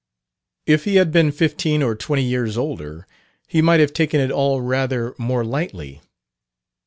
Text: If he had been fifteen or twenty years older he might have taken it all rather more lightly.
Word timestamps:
If 0.65 0.85
he 0.85 0.95
had 0.95 1.11
been 1.11 1.31
fifteen 1.31 1.83
or 1.83 1.93
twenty 1.93 2.23
years 2.23 2.57
older 2.57 3.05
he 3.47 3.61
might 3.61 3.79
have 3.79 3.93
taken 3.93 4.19
it 4.19 4.31
all 4.31 4.59
rather 4.59 5.13
more 5.19 5.45
lightly. 5.45 6.01